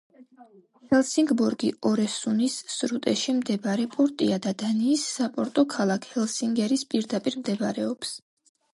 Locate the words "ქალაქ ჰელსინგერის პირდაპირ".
5.79-7.43